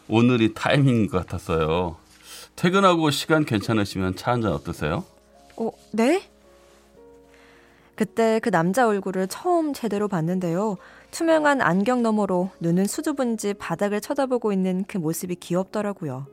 오늘이 0.09 0.55
타이밍인 0.55 1.07
것 1.09 1.19
같았어요. 1.19 1.97
퇴근하고 2.57 3.11
시간 3.11 3.45
괜찮으시면 3.45 4.17
차 4.17 4.33
한잔 4.33 4.53
어떠세요? 4.53 5.05
어, 5.57 5.71
네? 5.93 6.29
그때 7.95 8.41
그 8.41 8.51
남자 8.51 8.89
얼굴을 8.89 9.29
처음 9.29 9.73
제대로 9.73 10.09
봤는데요. 10.09 10.79
투명한 11.13 11.61
안경 11.61 12.03
너머로 12.03 12.51
눈은 12.59 12.87
수줍은지 12.87 13.55
바닥을 13.55 14.01
쳐다보고 14.01 14.53
있는 14.53 14.85
그 14.89 14.99
모습이 14.99 15.37
귀엽더라고요. 15.37 16.27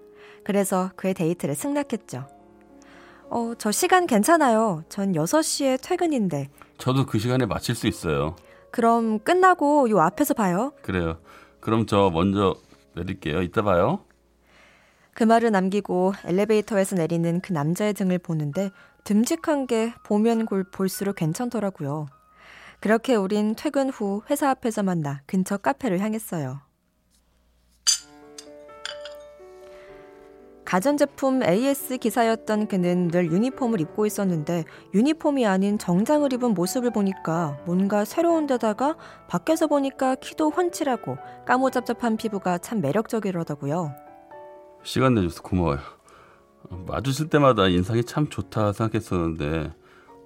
그래서 0.44 0.89
그의 0.96 1.13
데이트를 1.13 1.54
승낙했죠. 1.54 2.28
어, 3.30 3.54
저 3.60 3.72
시간 3.72 4.08
괜찮아요. 4.08 4.84
전 4.89 5.13
6시에 5.13 5.80
퇴근인데. 5.84 6.50
저도 6.80 7.06
그 7.06 7.20
시간에 7.20 7.46
마칠 7.46 7.75
수 7.75 7.86
있어요. 7.86 8.36
그럼 8.72 9.20
끝나고 9.20 9.90
요 9.90 10.00
앞에서 10.00 10.34
봐요. 10.34 10.74
그래요. 10.82 11.20
그럼 11.60 11.86
저 11.86 12.10
먼저 12.12 12.56
내릴게요. 12.96 13.42
이따 13.42 13.62
봐요. 13.62 14.06
그 15.14 15.24
말을 15.24 15.52
남기고 15.52 16.14
엘리베이터에서 16.26 16.96
내리는 16.96 17.42
그 17.42 17.52
남자의 17.52 17.94
등을 17.94 18.20
보는데 18.20 18.72
듬직한 19.04 19.68
게 19.68 19.94
보면 20.06 20.46
볼수록 20.72 21.18
괜찮더라고요. 21.18 22.08
그렇게 22.80 23.16
우린 23.16 23.56
퇴근 23.56 23.90
후 23.90 24.22
회사 24.30 24.50
앞에서 24.50 24.84
만나 24.84 25.22
근처 25.26 25.58
카페를 25.58 26.00
향했어요. 26.00 26.62
가전제품 30.70 31.42
AS 31.42 31.98
기사였던 31.98 32.68
그는 32.68 33.08
늘 33.08 33.32
유니폼을 33.32 33.82
입고 33.82 34.06
있었는데 34.06 34.66
유니폼이 34.94 35.48
아닌 35.48 35.80
정장을 35.80 36.32
입은 36.32 36.54
모습을 36.54 36.92
보니까 36.92 37.58
뭔가 37.66 38.06
새로운 38.06 38.46
데다가 38.46 38.96
밖에서 39.28 39.66
보니까 39.66 40.14
키도 40.14 40.52
훤칠하고 40.52 41.18
까무잡잡한 41.48 42.18
피부가 42.18 42.60
참 42.60 42.82
매력적이라더고요. 42.82 43.96
시간 44.84 45.16
내줘서 45.16 45.42
고마워요. 45.42 45.80
마주칠 46.86 47.30
때마다 47.30 47.68
인상이 47.68 48.04
참 48.04 48.30
좋다 48.30 48.72
생각했었는데 48.74 49.74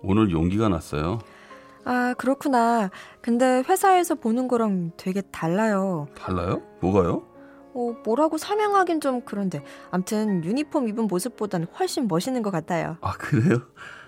오늘 0.01 0.29
용기가 0.29 0.67
났어요. 0.67 1.19
아, 1.85 2.13
그렇구나. 2.17 2.89
근데 3.21 3.63
회사에서 3.69 4.15
보는 4.15 4.49
거랑 4.49 4.91
되게 4.97 5.21
달라요. 5.21 6.07
달라요? 6.15 6.61
뭐가요? 6.81 7.32
어, 7.73 7.95
뭐라고 8.03 8.37
설명하긴 8.37 9.01
좀 9.01 9.21
그런데 9.25 9.63
암튼 9.91 10.43
유니폼 10.43 10.87
입은 10.89 11.07
모습보다는 11.07 11.67
훨씬 11.79 12.07
멋있는 12.07 12.41
것 12.41 12.51
같아요. 12.51 12.97
아 13.01 13.13
그래요? 13.13 13.61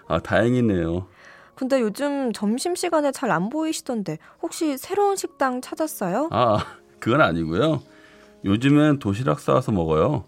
아 0.08 0.20
다행이네요. 0.20 1.08
근데 1.56 1.80
요즘 1.82 2.34
점심시간에 2.34 3.12
잘 3.12 3.32
안 3.32 3.50
보이시던데 3.50 4.18
혹시 4.42 4.78
새로운 4.78 5.16
식당 5.16 5.62
찾았어요? 5.62 6.30
아 6.32 6.58
그건 7.00 7.22
아니고요. 7.22 7.82
요즘엔 8.44 9.00
도시락 9.00 9.40
싸와서 9.40 9.72
먹어요. 9.72 10.26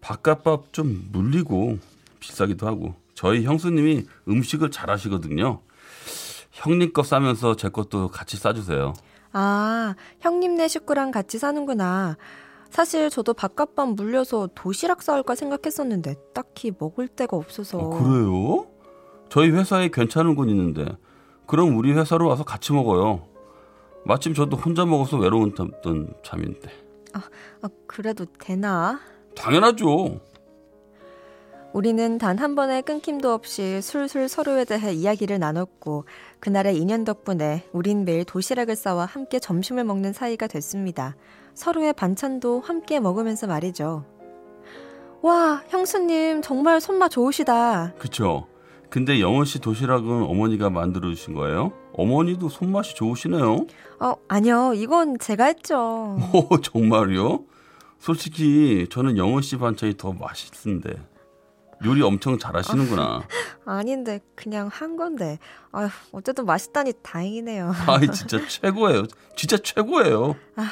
바깥밥 0.00 0.72
좀 0.72 1.08
물리고 1.12 1.78
비싸기도 2.20 2.66
하고 2.66 2.94
저희 3.14 3.44
형수님이 3.44 4.04
음식을 4.28 4.70
잘 4.70 4.90
하시거든요. 4.90 5.60
형님 6.50 6.92
거 6.92 7.02
싸면서 7.02 7.56
제 7.56 7.68
것도 7.68 8.08
같이 8.08 8.36
싸주세요. 8.36 8.92
아 9.32 9.94
형님네 10.20 10.68
식구랑 10.68 11.10
같이 11.10 11.38
사는구나. 11.38 12.16
사실 12.74 13.08
저도 13.08 13.34
바깥밥 13.34 13.90
물려서 13.90 14.48
도시락 14.52 15.00
싸올까 15.00 15.36
생각했었는데 15.36 16.16
딱히 16.34 16.72
먹을 16.76 17.06
데가 17.06 17.36
없어서. 17.36 17.78
어, 17.78 17.90
그래요? 17.90 18.66
저희 19.28 19.50
회사에 19.50 19.90
괜찮은 19.92 20.34
건 20.34 20.48
있는데 20.48 20.84
그럼 21.46 21.76
우리 21.76 21.92
회사로 21.92 22.26
와서 22.26 22.42
같이 22.42 22.72
먹어요. 22.72 23.28
마침 24.04 24.34
저도 24.34 24.56
혼자 24.56 24.84
먹어서 24.84 25.18
외로웠던 25.18 26.14
참인데. 26.24 26.68
아, 27.12 27.22
아 27.62 27.68
그래도 27.86 28.26
되나? 28.40 28.98
당연하죠. 29.36 30.20
우리는 31.72 32.18
단 32.18 32.38
한 32.40 32.56
번의 32.56 32.82
끊김도 32.82 33.32
없이 33.32 33.80
술술 33.82 34.28
서로에 34.28 34.64
대해 34.64 34.92
이야기를 34.92 35.38
나눴고 35.38 36.06
그날의 36.44 36.76
인연 36.76 37.04
덕분에 37.04 37.66
우린 37.72 38.04
매일 38.04 38.26
도시락을 38.26 38.76
싸와 38.76 39.06
함께 39.06 39.38
점심을 39.38 39.82
먹는 39.84 40.12
사이가 40.12 40.46
됐습니다. 40.46 41.16
서로의 41.54 41.94
반찬도 41.94 42.60
함께 42.60 43.00
먹으면서 43.00 43.46
말이죠. 43.46 44.04
와, 45.22 45.62
형수님 45.68 46.42
정말 46.42 46.82
손맛 46.82 47.12
좋으시다. 47.12 47.94
그쵸. 47.98 48.46
근데 48.90 49.22
영원 49.22 49.46
씨 49.46 49.58
도시락은 49.58 50.24
어머니가 50.24 50.68
만들어 50.68 51.08
주신 51.08 51.32
거예요? 51.32 51.72
어머니도 51.94 52.50
손맛이 52.50 52.94
좋으시네요. 52.94 53.66
어, 54.00 54.14
아니요. 54.28 54.74
이건 54.74 55.18
제가 55.18 55.46
했죠. 55.46 56.18
오, 56.34 56.60
정말요? 56.60 57.42
솔직히 57.98 58.86
저는 58.90 59.16
영원 59.16 59.40
씨 59.40 59.56
반찬이 59.56 59.96
더 59.96 60.12
맛있는데. 60.12 60.94
요리 61.84 62.02
엄청 62.02 62.38
잘하시는구나. 62.38 63.26
아닌데 63.66 64.20
그냥 64.34 64.68
한 64.72 64.96
건데. 64.96 65.38
아휴, 65.72 65.88
어쨌든 66.12 66.46
맛있다니 66.46 66.92
다행이네요. 67.02 67.72
아이 67.86 68.08
진짜 68.12 68.38
최고예요. 68.46 69.04
진짜 69.36 69.56
최고예요. 69.56 70.36
아, 70.56 70.70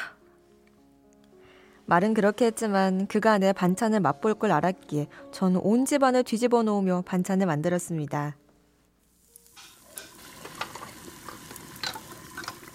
말은 1.87 2.15
그렇게 2.15 2.47
했지만 2.47 3.07
그가 3.07 3.39
내 3.39 3.53
반찬을 3.53 4.01
맛볼 4.01 4.35
걸 4.35 4.53
알았기에 4.53 5.09
전 5.33 5.57
온 5.57 5.85
집안을 5.85 6.23
뒤집어 6.25 6.63
놓으며 6.63 7.03
반찬을 7.05 7.47
만들었습니다. 7.47 8.37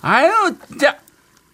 아유, 0.02 0.56
진짜 0.68 0.98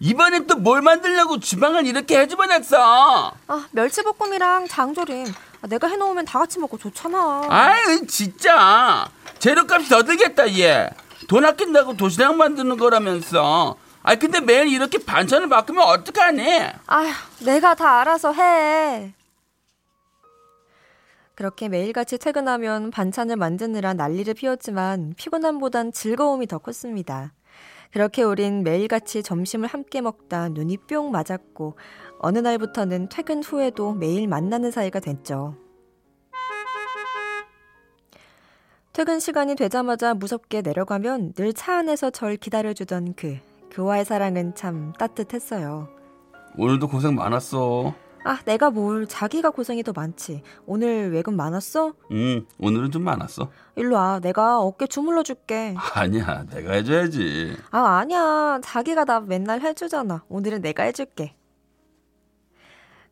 이번엔 0.00 0.46
또 0.46 0.56
뭘 0.56 0.82
만들려고 0.82 1.38
주방을 1.40 1.86
이렇게 1.86 2.18
해주면했어 2.20 3.32
아, 3.46 3.66
멸치볶음이랑 3.72 4.68
장조림. 4.68 5.26
아, 5.64 5.66
내가 5.66 5.86
해놓으면 5.88 6.26
다 6.26 6.38
같이 6.38 6.58
먹고 6.58 6.76
좋잖아. 6.76 7.46
아유, 7.48 8.06
진짜 8.06 9.08
재료값이 9.38 9.88
더 9.88 10.02
들겠다 10.02 10.52
얘. 10.58 10.90
돈 11.26 11.46
아낀다고 11.46 11.96
도시락 11.96 12.36
만드는 12.36 12.76
거라면서 12.76 13.76
아 14.02 14.14
근데 14.16 14.40
매일 14.40 14.68
이렇게 14.68 14.98
반찬을 15.02 15.48
바꾸면 15.48 15.82
어떡하니? 15.82 16.46
아휴, 16.86 17.10
내가 17.46 17.74
다 17.74 18.00
알아서 18.00 18.34
해. 18.34 19.14
그렇게 21.34 21.70
매일같이 21.70 22.18
퇴근하면 22.18 22.90
반찬을 22.90 23.36
만드느라 23.36 23.94
난리를 23.94 24.34
피웠지만 24.34 25.14
피곤함보단 25.16 25.92
즐거움이 25.92 26.46
더 26.46 26.58
컸습니다. 26.58 27.32
그렇게 27.90 28.22
우린 28.22 28.64
매일같이 28.64 29.22
점심을 29.22 29.68
함께 29.68 30.02
먹다 30.02 30.48
눈이 30.50 30.76
뿅 30.88 31.10
맞았고 31.10 31.78
어느 32.24 32.38
날부터는 32.38 33.10
퇴근 33.10 33.42
후에도 33.42 33.92
매일 33.92 34.26
만나는 34.28 34.70
사이가 34.70 34.98
됐죠. 34.98 35.56
퇴근 38.94 39.20
시간이 39.20 39.56
되자마자 39.56 40.14
무섭게 40.14 40.62
내려가면 40.62 41.34
늘 41.34 41.52
차 41.52 41.76
안에서 41.76 42.08
절 42.08 42.38
기다려주던 42.38 43.12
그 43.14 43.36
그와의 43.70 44.06
사랑은 44.06 44.54
참 44.54 44.94
따뜻했어요. 44.98 45.88
오늘도 46.56 46.88
고생 46.88 47.14
많았어. 47.14 47.92
아, 48.24 48.38
내가 48.46 48.70
뭘 48.70 49.06
자기가 49.06 49.50
고생이 49.50 49.82
더 49.82 49.92
많지. 49.94 50.42
오늘 50.64 51.12
외근 51.12 51.36
많았어? 51.36 51.92
응, 52.10 52.46
오늘은 52.58 52.90
좀 52.90 53.02
많았어. 53.04 53.50
일로 53.76 53.96
와, 53.96 54.18
내가 54.20 54.60
어깨 54.60 54.86
주물러 54.86 55.22
줄게. 55.22 55.74
아니야, 55.92 56.46
내가 56.50 56.72
해줘야지. 56.72 57.54
아, 57.70 57.98
아니야. 57.98 58.60
자기가 58.64 59.04
나 59.04 59.20
맨날 59.20 59.60
해주잖아. 59.60 60.24
오늘은 60.30 60.62
내가 60.62 60.84
해줄게. 60.84 61.34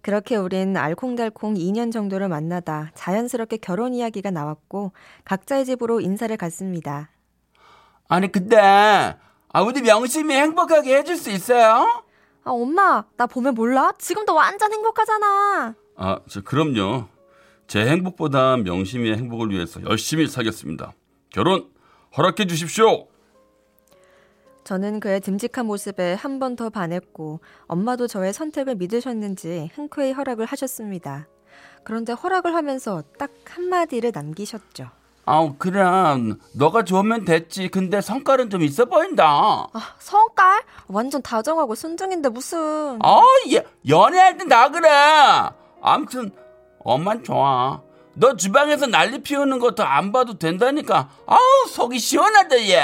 그렇게 0.02 0.36
우린 0.36 0.76
알콩달콩 0.76 1.54
2년 1.54 1.92
정도를 1.92 2.28
만나다 2.28 2.90
자연스럽게 2.94 3.58
결혼 3.58 3.94
이야기가 3.94 4.30
나왔고 4.30 4.92
각자의 5.24 5.64
집으로 5.64 6.00
인사를 6.00 6.36
갔습니다. 6.36 7.10
아니 8.08 8.30
근데 8.30 8.58
아, 8.58 9.62
우리 9.62 9.80
명심이 9.80 10.34
행복하게 10.34 10.96
해줄 10.98 11.16
수 11.16 11.30
있어요? 11.30 12.04
아, 12.44 12.50
엄마, 12.50 13.04
나 13.16 13.26
보면 13.26 13.54
몰라? 13.54 13.92
지금도 13.98 14.34
완전 14.34 14.72
행복하잖아. 14.72 15.74
아, 15.96 16.18
저, 16.28 16.40
그럼요. 16.42 17.06
제 17.68 17.86
행복보다 17.86 18.56
명심이의 18.56 19.16
행복을 19.16 19.50
위해서 19.50 19.80
열심히 19.84 20.26
살겠습니다. 20.26 20.92
결혼 21.30 21.70
허락해 22.16 22.46
주십시오. 22.46 23.06
저는 24.64 25.00
그의 25.00 25.20
듬직한 25.20 25.66
모습에 25.66 26.14
한 26.14 26.38
번 26.38 26.56
더 26.56 26.70
반했고 26.70 27.40
엄마도 27.66 28.06
저의 28.06 28.32
선택을 28.32 28.74
믿으셨는지 28.76 29.70
흔쾌히 29.74 30.12
허락을 30.12 30.44
하셨습니다. 30.46 31.26
그런데 31.84 32.12
허락을 32.12 32.54
하면서 32.54 33.02
딱 33.18 33.30
한마디를 33.48 34.12
남기셨죠. 34.14 34.88
아우 35.24 35.54
그럼 35.56 36.38
너가 36.54 36.84
좋으면 36.84 37.24
됐지. 37.24 37.68
근데 37.68 38.00
성깔은 38.00 38.50
좀 38.50 38.62
있어 38.62 38.84
보인다. 38.86 39.24
아 39.72 39.94
성깔? 39.98 40.62
완전 40.88 41.22
다정하고 41.22 41.74
순둥인데 41.76 42.28
무슨? 42.28 42.98
아 43.02 43.22
예, 43.52 43.64
연애할 43.88 44.36
땐다 44.38 44.70
그래. 44.70 44.88
아무튼 45.80 46.32
엄만 46.80 47.22
좋아. 47.24 47.80
너 48.14 48.36
주방에서 48.36 48.86
난리 48.86 49.22
피우는 49.22 49.58
것도 49.58 49.84
안 49.84 50.10
봐도 50.12 50.38
된다니까. 50.38 51.08
아우 51.26 51.38
속이 51.68 51.98
시원하다 51.98 52.58
얘. 52.68 52.82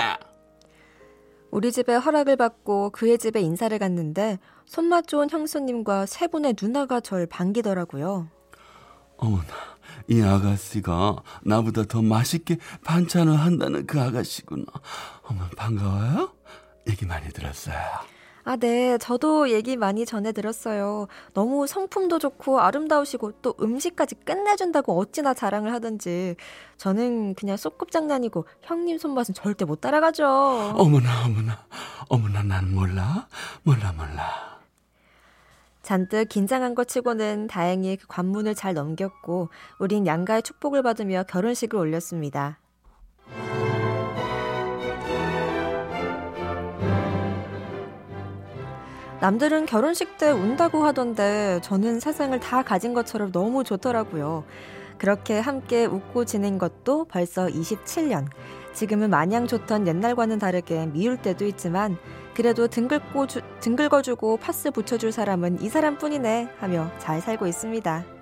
우리 1.51 1.73
집에 1.73 1.95
허락을 1.95 2.37
받고 2.37 2.91
그의 2.91 3.19
집에 3.19 3.41
인사를 3.41 3.77
갔는데 3.79 4.39
손맛 4.67 5.07
좋은 5.07 5.31
형수님과 5.31 6.07
세 6.07 6.27
분의 6.27 6.57
누나가 6.61 7.01
절 7.01 7.27
반기더라고요. 7.27 8.29
어머나. 9.17 9.45
이 10.09 10.23
아가씨가 10.23 11.17
나보다 11.43 11.85
더 11.85 12.03
맛있게 12.03 12.59
반찬을 12.85 13.35
한다는 13.35 13.87
그 13.87 14.01
아가씨구나. 14.01 14.65
어머 15.23 15.45
반가워요? 15.57 16.33
얘기 16.89 17.05
많이 17.07 17.29
들었어요. 17.31 17.77
아, 18.49 18.57
네. 18.57 18.97
저도 18.97 19.51
얘기 19.51 19.77
많이 19.77 20.07
전해 20.07 20.33
들었어요. 20.33 21.07
너무 21.35 21.67
성품도 21.67 22.19
좋고 22.19 22.61
아름다우시고 22.61 23.33
또 23.43 23.55
음식까지 23.61 24.15
끝내준다고 24.25 24.99
어찌나 24.99 25.35
자랑을 25.35 25.71
하던지. 25.75 26.35
저는 26.79 27.35
그냥 27.35 27.59
소꿉장난이고 27.59 28.47
형님 28.63 28.97
손맛은 28.97 29.35
절대 29.35 29.67
못 29.67 29.83
따라가죠. 29.83 30.25
어머나, 30.77 31.27
어머나, 31.27 31.67
어머나, 32.09 32.43
난 32.43 32.75
몰라. 32.75 33.29
몰라, 33.65 33.93
몰라. 33.93 34.61
잔뜩 35.83 36.31
긴장한 36.31 36.75
것 36.75 36.89
치고는 36.89 37.49
다행히 37.49 37.99
그 37.99 38.07
관문을 38.07 38.55
잘 38.55 38.73
넘겼고, 38.73 39.51
우린 39.79 40.07
양가의 40.07 40.43
축복을 40.43 40.83
받으며 40.83 41.25
결혼식을 41.25 41.79
올렸습니다. 41.79 42.59
남들은 49.21 49.67
결혼식 49.67 50.17
때 50.17 50.31
운다고 50.31 50.85
하던데 50.85 51.59
저는 51.63 51.99
세상을 51.99 52.39
다 52.39 52.63
가진 52.63 52.95
것처럼 52.95 53.33
너무 53.33 53.65
좋더라고요. 53.65 54.45
그렇게 54.97 55.41
함께 55.41 55.87
웃고 55.87 56.25
지낸 56.25 56.57
것도 56.59 57.07
벌써 57.07 57.47
27년. 57.47 58.27
지금은 58.73 59.11
마냥 59.11 59.49
좋던 59.49 59.89
옛날과는 59.89 60.39
다르게 60.39 60.87
미울 60.87 61.17
때도 61.17 61.47
있지만 61.47 61.97
그래도 62.35 62.69
등 62.69 62.87
긁고 62.87 63.27
주, 63.27 63.41
등 63.59 63.75
긁어주고 63.75 64.37
파스 64.37 64.71
붙여줄 64.71 65.11
사람은 65.11 65.63
이 65.63 65.69
사람뿐이네 65.69 66.51
하며 66.59 66.89
잘 66.99 67.21
살고 67.21 67.49
있습니다. 67.49 68.18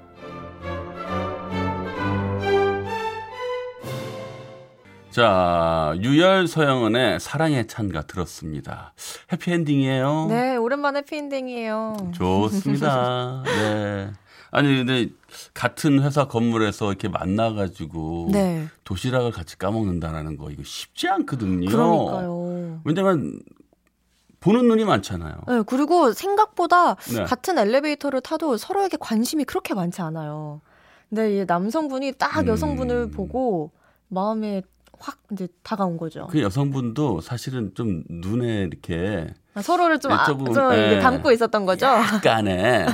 자, 5.17 5.95
유열 6.03 6.47
서영은의 6.47 7.21
사랑의 7.21 7.69
찬가 7.69 8.03
들었습니다. 8.03 8.93
해피엔딩이에요. 9.33 10.27
네, 10.29 10.57
오랜만에 10.57 10.99
해피엔딩이에요. 10.99 12.11
좋습니다. 12.13 13.43
네. 13.49 14.13
아니, 14.51 14.77
근데 14.77 15.09
같은 15.55 16.03
회사 16.03 16.27
건물에서 16.27 16.89
이렇게 16.89 17.09
만나가지고 17.09 18.29
네. 18.31 18.67
도시락을 18.85 19.31
같이 19.31 19.57
까먹는다라는 19.57 20.37
거 20.37 20.51
이거 20.51 20.63
쉽지 20.63 21.09
않거든요. 21.09 21.71
그러니까요. 21.71 22.83
왜냐면 22.85 23.41
보는 24.41 24.69
눈이 24.69 24.85
많잖아요. 24.85 25.35
네, 25.49 25.63
그리고 25.67 26.13
생각보다 26.13 26.97
네. 27.15 27.25
같은 27.25 27.57
엘리베이터를 27.57 28.21
타도 28.21 28.59
서로에게 28.59 28.99
관심이 29.01 29.45
그렇게 29.45 29.73
많지 29.73 30.03
않아요. 30.03 30.61
근데 31.09 31.39
이 31.39 31.45
남성분이 31.47 32.13
딱 32.19 32.39
음. 32.41 32.49
여성분을 32.49 33.13
보고 33.13 33.73
마음에 34.09 34.61
확 34.99 35.19
이제 35.33 35.49
다가온 35.63 35.97
거죠. 35.97 36.27
그 36.29 36.41
여성분도 36.41 37.21
사실은 37.21 37.73
좀 37.75 38.03
눈에 38.09 38.63
이렇게 38.63 39.33
서로를 39.61 40.01
좀, 40.01 40.13
아, 40.13 40.25
조금, 40.25 40.53
좀 40.53 40.73
예. 40.75 40.99
담고 41.01 41.33
있었던 41.33 41.65
거죠. 41.67 41.87
약간의 41.87 42.87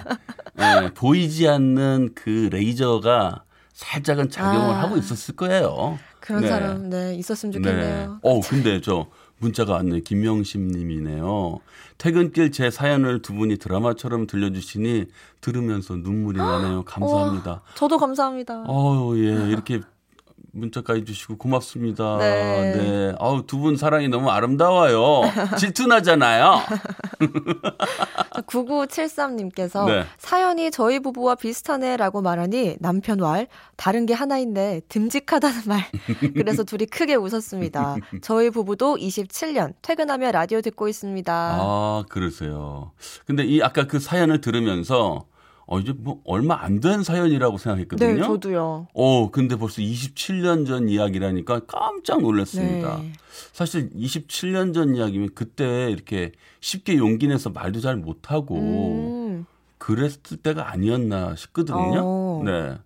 예, 0.59 0.91
보이지 0.95 1.49
않는 1.49 2.11
그 2.15 2.49
레이저가 2.53 3.45
살짝은 3.73 4.31
작용을 4.31 4.75
아. 4.75 4.83
하고 4.83 4.97
있었을 4.97 5.35
거예요. 5.35 5.99
그런 6.21 6.43
네. 6.43 6.49
사람 6.49 6.89
네 6.89 7.15
있었으면 7.15 7.53
좋겠네요. 7.53 8.21
어, 8.23 8.41
근데 8.41 8.81
저 8.81 9.07
문자가 9.39 9.75
왔네. 9.75 10.01
김명심 10.01 10.69
님이네요. 10.69 11.59
퇴근길 11.99 12.53
제 12.53 12.71
사연을 12.71 13.23
두 13.23 13.35
분이 13.35 13.59
드라마처럼 13.59 14.29
들려주시니 14.29 15.07
들으면서 15.41 15.97
눈물이 15.97 16.39
나네요. 16.39 16.85
감사합니다. 16.85 17.63
저도 17.75 17.99
감사합니다. 17.99 18.65
어우, 18.67 19.19
예, 19.19 19.49
이렇게 19.51 19.81
문자까지 20.53 21.05
주시고 21.05 21.39
고맙습니다. 21.39 22.19
네. 22.19 22.77
네. 22.77 23.15
아우, 23.19 23.47
두 23.47 23.59
분 23.59 23.77
사랑이 23.77 24.09
너무 24.09 24.29
아름다워요. 24.31 25.23
질투나잖아요. 25.59 26.61
9973님께서 28.47 29.87
네. 29.87 30.05
사연이 30.19 30.71
저희 30.71 30.99
부부와 31.01 31.35
비슷하네라고 31.37 32.23
말하니 32.23 32.77
남편 32.81 33.21
왈 33.21 33.47
다른 33.77 34.07
게 34.07 34.15
하나 34.15 34.39
있네 34.39 34.81
듬직하다는 34.89 35.61
말 35.67 35.85
그래서 36.35 36.65
둘이 36.65 36.87
크게 36.87 37.15
웃었습니다. 37.15 37.97
저희 38.23 38.51
부부도 38.51 38.97
27년 38.97 39.75
퇴근하며 39.83 40.33
라디오 40.33 40.61
듣고 40.61 40.89
있습니다. 40.89 41.33
아, 41.33 42.05
그러세요. 42.09 42.93
근데 43.27 43.45
이 43.45 43.63
아까 43.63 43.87
그 43.87 43.99
사연을 44.01 44.41
들으면서 44.41 45.25
어, 45.67 45.79
이제 45.79 45.93
뭐 45.97 46.21
얼마 46.25 46.57
안 46.63 46.81
된 46.81 47.03
사연이라고 47.03 47.57
생각했거든요. 47.59 48.15
네, 48.15 48.23
저도요. 48.23 48.89
어, 48.93 49.31
근데 49.31 49.57
벌써 49.57 49.81
27년 49.81 50.67
전 50.67 50.89
이야기라니까 50.89 51.61
깜짝 51.67 52.21
놀랐습니다. 52.23 52.99
네. 52.99 53.13
사실 53.53 53.91
27년 53.91 54.75
전 54.75 54.95
이야기면 54.97 55.31
그때 55.35 55.91
이렇게 55.91 56.33
쉽게 56.61 56.97
용기 56.99 57.29
내서 57.29 57.51
말도 57.51 57.81
잘 57.81 57.97
못하고 57.97 58.57
음, 58.57 59.47
그랬을 59.79 60.39
때가 60.43 60.71
아니었나 60.73 61.37
싶거든요. 61.37 62.01
어. 62.05 62.43
네. 62.45 62.77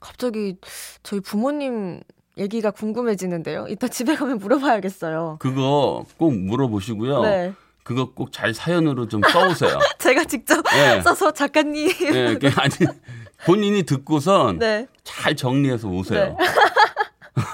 갑자기 0.00 0.56
저희 1.02 1.20
부모님 1.20 2.00
얘기가 2.38 2.70
궁금해지는데요. 2.70 3.66
이따 3.68 3.86
집에 3.86 4.14
가면 4.16 4.38
물어봐야겠어요. 4.38 5.36
그거 5.40 6.04
꼭 6.16 6.34
물어보시고요. 6.34 7.22
네. 7.22 7.52
그거 7.84 8.12
꼭 8.12 8.32
잘 8.32 8.52
사연으로 8.54 9.06
좀 9.06 9.20
써오세요. 9.30 9.78
제가 10.00 10.24
직접 10.24 10.62
네. 10.72 11.00
써서 11.02 11.30
작가님. 11.30 11.88
네, 12.12 12.34
그 12.38 12.50
아니 12.56 12.72
본인이 13.44 13.82
듣고선 13.84 14.58
네. 14.58 14.86
잘 15.04 15.36
정리해서 15.36 15.86
오세요. 15.88 16.36
네. 16.38 16.46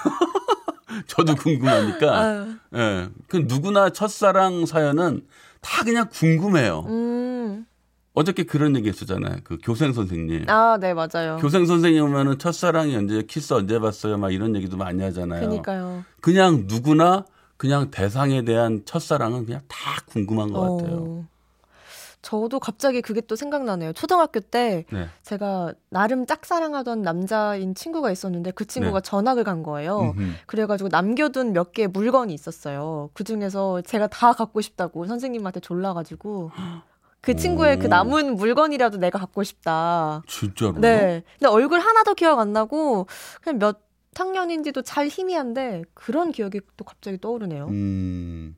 저도 1.07 1.35
궁금하니까. 1.35 2.47
예. 2.77 3.09
그 3.29 3.45
누구나 3.47 3.91
첫사랑 3.91 4.67
사연은 4.67 5.23
다 5.61 5.85
그냥 5.85 6.09
궁금해요. 6.11 6.85
음. 6.89 7.67
어저께 8.15 8.43
그런 8.45 8.77
얘기 8.77 8.89
했었잖아요. 8.89 9.37
그 9.45 9.59
교생 9.63 9.93
선생님. 9.93 10.45
아, 10.49 10.79
네, 10.81 10.95
맞아요. 10.95 11.39
교생 11.41 11.65
선생님 11.67 12.03
오면은 12.05 12.39
첫사랑이 12.39 12.95
언제 12.97 13.23
키스 13.23 13.53
언제 13.55 13.79
봤어요? 13.79 14.19
막 14.19 14.33
이런 14.33 14.55
얘기도 14.57 14.77
많이 14.77 15.03
하잖아요. 15.05 15.49
그니까요. 15.49 16.05
그냥 16.21 16.65
누구나 16.67 17.25
그냥 17.61 17.91
대상에 17.91 18.43
대한 18.43 18.81
첫사랑은 18.87 19.45
그냥 19.45 19.61
다 19.69 20.01
궁금한 20.07 20.51
것 20.51 20.79
같아요. 20.79 20.97
어. 20.97 21.27
저도 22.23 22.59
갑자기 22.59 23.03
그게 23.03 23.21
또 23.21 23.37
생각나네요. 23.37 23.93
초등학교 23.93 24.41
때 24.41 24.87
네. 24.91 25.09
제가 25.23 25.75
나름 25.91 26.25
짝사랑하던 26.25 27.03
남자인 27.03 27.75
친구가 27.75 28.13
있었는데 28.13 28.53
그 28.53 28.67
친구가 28.67 29.01
네. 29.01 29.11
전학을 29.11 29.45
간 29.45 29.63
거예요. 29.63 30.15
음흠. 30.17 30.31
그래가지고 30.47 30.89
남겨둔 30.89 31.53
몇 31.53 31.73
개의 31.73 31.89
물건이 31.89 32.33
있었어요. 32.33 33.11
그 33.13 33.25
중에서 33.25 33.83
제가 33.83 34.07
다 34.07 34.33
갖고 34.33 34.63
싶다고 34.63 35.05
선생님한테 35.05 35.61
졸라가지고 35.61 36.53
그 37.21 37.37
친구의 37.37 37.79
그 37.79 37.85
오. 37.85 37.89
남은 37.89 38.37
물건이라도 38.37 38.97
내가 38.97 39.19
갖고 39.19 39.43
싶다. 39.43 40.23
진짜로? 40.27 40.81
네. 40.81 41.23
근데 41.39 41.53
얼굴 41.53 41.81
하나도 41.81 42.15
기억 42.15 42.39
안 42.39 42.55
나고 42.55 43.07
그냥 43.43 43.59
몇 43.59 43.90
학년인지도 44.15 44.83
잘 44.83 45.07
희미한데 45.09 45.85
그런 45.95 46.33
기억이 46.33 46.61
또 46.77 46.85
갑자기 46.85 47.19
떠오르네요. 47.21 47.67
음. 47.69 48.57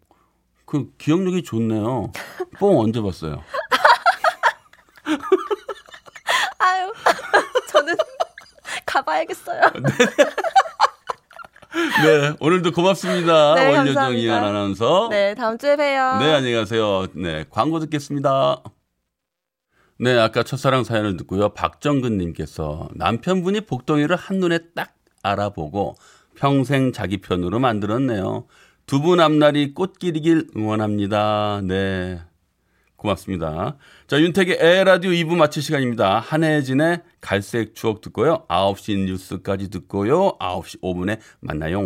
그 0.64 0.90
기억력이 0.96 1.42
좋네요. 1.42 2.12
뽕 2.58 2.78
언제 2.78 3.00
봤어요? 3.02 3.42
아유, 6.58 6.92
저는 7.68 7.94
가봐야겠어요. 8.86 9.60
네, 12.04 12.34
오늘도 12.40 12.72
고맙습니다. 12.72 13.54
네, 13.54 13.76
원효정. 13.76 14.14
이한 14.16 14.44
아나운서. 14.44 15.08
네, 15.10 15.34
다음 15.34 15.58
주에 15.58 15.76
봬요. 15.76 16.18
네, 16.20 16.32
안녕히 16.32 16.54
가세요. 16.54 17.06
네, 17.14 17.44
광고 17.50 17.78
듣겠습니다. 17.80 18.62
네, 19.98 20.18
아까 20.18 20.42
첫사랑 20.42 20.84
사연을 20.84 21.16
듣고요. 21.18 21.50
박정근님께서 21.50 22.88
남편분이 22.94 23.62
복덩이를 23.62 24.16
한눈에 24.16 24.58
딱 24.74 24.94
알아보고 25.22 25.94
평생 26.34 26.92
자기 26.92 27.18
편으로 27.18 27.58
만들었네요. 27.58 28.46
두분 28.86 29.20
앞날이 29.20 29.74
꽃길이길 29.74 30.48
응원합니다. 30.56 31.62
네. 31.64 32.20
고맙습니다. 32.96 33.76
자, 34.06 34.20
윤택의 34.20 34.58
에라디오 34.60 35.10
2부 35.10 35.34
마칠 35.36 35.62
시간입니다. 35.62 36.20
한혜진의 36.20 37.02
갈색 37.20 37.74
추억 37.74 38.00
듣고요. 38.00 38.46
9시 38.48 39.06
뉴스까지 39.06 39.70
듣고요. 39.70 40.38
9시 40.38 40.80
5분에 40.80 41.18
만나요. 41.40 41.80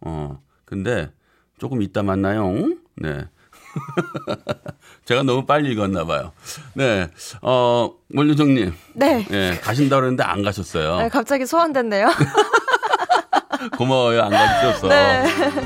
어, 0.00 0.42
근데 0.64 1.12
조금 1.58 1.82
이따 1.82 2.02
만나요. 2.02 2.74
네. 2.96 3.26
제가 5.04 5.22
너무 5.22 5.44
빨리 5.44 5.72
읽었나 5.72 6.04
봐요. 6.04 6.32
네. 6.74 7.08
어, 7.42 7.90
원유정 8.14 8.54
님. 8.54 8.74
네. 8.94 9.26
예, 9.30 9.58
가신다 9.62 9.96
그러는데 9.96 10.22
안 10.22 10.42
가셨어요. 10.42 10.98
네, 10.98 11.08
갑자기 11.08 11.46
소환됐네요. 11.46 12.10
고마워요. 13.76 14.22
안 14.22 14.30
가주셔서. 14.30 14.88
네. 14.88 15.24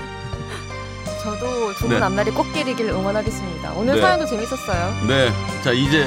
저도 1.23 1.73
두분 1.75 1.99
네. 1.99 2.05
앞날이 2.05 2.31
꽃길이길 2.31 2.89
응원하겠습니다. 2.91 3.73
오늘 3.73 3.95
네. 3.95 4.01
사연도 4.01 4.27
재밌었어요. 4.27 5.07
네. 5.09 5.31
자, 5.63 5.73
이제 5.73 6.07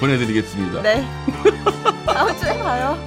보내드리겠습니다. 0.00 0.82
네. 0.82 1.06
다음 2.06 2.36
주에 2.38 2.58
봐요. 2.58 2.98